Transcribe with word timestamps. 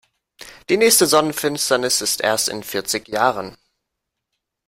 Die 0.69 0.77
nächste 0.77 1.05
Sonnenfinsternis 1.05 2.01
ist 2.01 2.21
erst 2.21 2.49
in 2.49 2.63
vierzehn 2.63 3.03
Jahren. 3.05 3.55